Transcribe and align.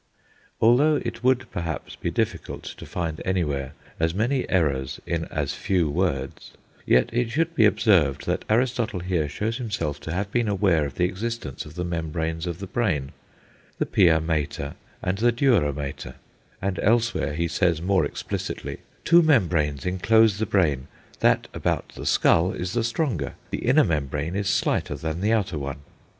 Although 0.59 0.95
it 1.05 1.23
would 1.23 1.45
perhaps 1.51 1.95
be 1.95 2.09
difficult 2.09 2.63
to 2.63 2.87
find 2.87 3.21
anywhere 3.23 3.73
as 3.99 4.15
many 4.15 4.49
errors 4.49 4.99
in 5.05 5.25
as 5.25 5.53
few 5.53 5.91
words, 5.91 6.53
yet 6.87 7.13
it 7.13 7.29
should 7.29 7.53
be 7.53 7.65
observed 7.65 8.25
that 8.25 8.43
Aristotle 8.49 9.01
here 9.01 9.29
shows 9.29 9.57
himself 9.57 9.99
to 9.99 10.11
have 10.11 10.31
been 10.31 10.47
aware 10.47 10.87
of 10.87 10.95
the 10.95 11.03
existence 11.05 11.67
of 11.67 11.75
the 11.75 11.83
membranes 11.83 12.47
of 12.47 12.57
the 12.57 12.65
brain 12.65 13.11
the 13.77 13.85
pia 13.85 14.19
mater 14.19 14.73
and 15.03 15.19
the 15.19 15.31
dura 15.31 15.71
mater; 15.71 16.15
and 16.63 16.79
elsewhere 16.79 17.33
he 17.35 17.47
says 17.47 17.79
more 17.79 18.03
explicitly, 18.03 18.79
"Two 19.05 19.21
membranes 19.21 19.85
enclose 19.85 20.39
the 20.39 20.47
brain; 20.47 20.87
that 21.19 21.47
about 21.53 21.89
the 21.93 22.07
skull 22.07 22.53
is 22.53 22.73
the 22.73 22.83
stronger; 22.83 23.35
the 23.51 23.67
inner 23.67 23.83
membrane 23.83 24.35
is 24.35 24.49
slighter 24.49 24.95
than 24.95 25.21
the 25.21 25.31
outer 25.31 25.59
one." 25.59 25.81